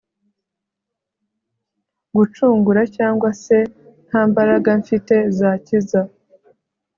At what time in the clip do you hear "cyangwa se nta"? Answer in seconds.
2.95-4.21